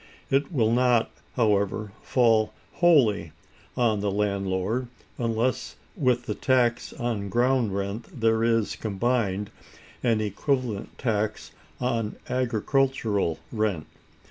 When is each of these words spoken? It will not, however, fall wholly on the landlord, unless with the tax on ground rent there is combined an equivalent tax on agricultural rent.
It 0.31 0.51
will 0.51 0.71
not, 0.71 1.11
however, 1.35 1.91
fall 2.01 2.53
wholly 2.71 3.33
on 3.77 3.99
the 3.99 4.09
landlord, 4.09 4.87
unless 5.19 5.75
with 5.95 6.25
the 6.25 6.33
tax 6.33 6.91
on 6.93 7.29
ground 7.29 7.75
rent 7.75 8.19
there 8.19 8.43
is 8.43 8.75
combined 8.75 9.51
an 10.01 10.19
equivalent 10.19 10.97
tax 10.97 11.51
on 11.79 12.15
agricultural 12.27 13.37
rent. 13.51 13.85